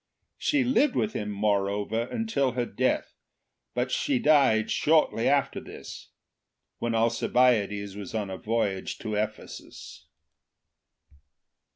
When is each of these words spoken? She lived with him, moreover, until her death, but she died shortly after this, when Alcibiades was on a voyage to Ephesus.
She 0.39 0.63
lived 0.63 0.95
with 0.95 1.13
him, 1.13 1.29
moreover, 1.29 2.07
until 2.07 2.53
her 2.53 2.65
death, 2.65 3.13
but 3.75 3.91
she 3.91 4.17
died 4.17 4.71
shortly 4.71 5.27
after 5.29 5.59
this, 5.59 6.07
when 6.79 6.95
Alcibiades 6.95 7.95
was 7.95 8.15
on 8.15 8.31
a 8.31 8.37
voyage 8.39 8.97
to 8.97 9.13
Ephesus. 9.13 10.07